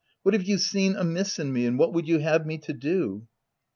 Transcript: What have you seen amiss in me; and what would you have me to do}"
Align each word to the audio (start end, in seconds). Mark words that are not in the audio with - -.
What 0.23 0.33
have 0.33 0.41
you 0.47 0.57
seen 0.57 0.95
amiss 0.95 1.37
in 1.37 1.53
me; 1.53 1.67
and 1.67 1.77
what 1.77 1.93
would 1.93 2.07
you 2.07 2.17
have 2.17 2.43
me 2.43 2.57
to 2.57 2.73
do}" 2.73 3.07